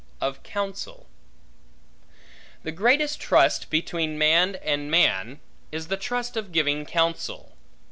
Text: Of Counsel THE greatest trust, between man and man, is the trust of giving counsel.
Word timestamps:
Of 0.19 0.41
Counsel 0.41 1.05
THE 2.63 2.71
greatest 2.71 3.19
trust, 3.21 3.69
between 3.69 4.17
man 4.17 4.55
and 4.63 4.89
man, 4.89 5.41
is 5.71 5.89
the 5.89 5.95
trust 5.95 6.35
of 6.35 6.51
giving 6.51 6.87
counsel. 6.87 7.55